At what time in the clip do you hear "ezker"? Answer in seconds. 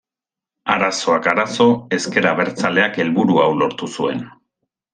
1.99-2.29